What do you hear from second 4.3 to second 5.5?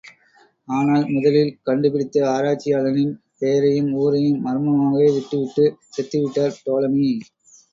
மர்மமாகவே விட்டு